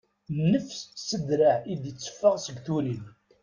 Nnefs 0.37 0.79
s 1.07 1.09
ddraɛ 1.19 1.57
i 1.71 1.75
d-itteffaɣ 1.81 2.35
seg 2.45 2.57
turin. 2.65 3.03